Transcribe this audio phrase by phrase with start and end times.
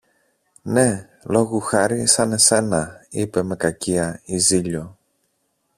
[0.61, 4.97] Ναι, λόγου χάρη σαν εσένα, είπε με κακία η Ζήλιω.